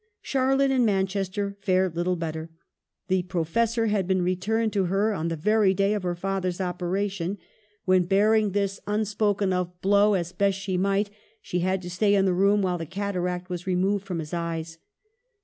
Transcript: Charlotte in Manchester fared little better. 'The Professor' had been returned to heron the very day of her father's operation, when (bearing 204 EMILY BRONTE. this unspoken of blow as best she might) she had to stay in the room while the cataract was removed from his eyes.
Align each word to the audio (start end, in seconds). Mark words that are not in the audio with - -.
Charlotte 0.23 0.71
in 0.71 0.83
Manchester 0.83 1.55
fared 1.61 1.95
little 1.95 2.15
better. 2.15 2.49
'The 3.07 3.21
Professor' 3.21 3.85
had 3.85 4.07
been 4.07 4.23
returned 4.23 4.73
to 4.73 4.85
heron 4.85 5.27
the 5.27 5.35
very 5.35 5.75
day 5.75 5.93
of 5.93 6.01
her 6.01 6.15
father's 6.15 6.59
operation, 6.59 7.37
when 7.85 8.05
(bearing 8.05 8.51
204 8.51 8.51
EMILY 8.51 8.51
BRONTE. 8.51 8.63
this 8.63 8.79
unspoken 9.11 9.53
of 9.53 9.81
blow 9.83 10.15
as 10.15 10.31
best 10.31 10.57
she 10.57 10.75
might) 10.75 11.11
she 11.39 11.59
had 11.59 11.83
to 11.83 11.89
stay 11.91 12.15
in 12.15 12.25
the 12.25 12.33
room 12.33 12.63
while 12.63 12.79
the 12.79 12.87
cataract 12.87 13.47
was 13.51 13.67
removed 13.67 14.03
from 14.03 14.17
his 14.17 14.33
eyes. 14.33 14.79